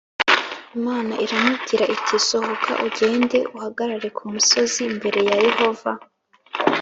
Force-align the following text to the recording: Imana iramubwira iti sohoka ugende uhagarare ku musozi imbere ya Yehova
Imana 0.77 1.13
iramubwira 1.25 1.83
iti 1.95 2.15
sohoka 2.27 2.71
ugende 2.87 3.37
uhagarare 3.55 4.07
ku 4.17 4.23
musozi 4.33 4.79
imbere 4.91 5.19
ya 5.29 5.35
Yehova 5.45 5.91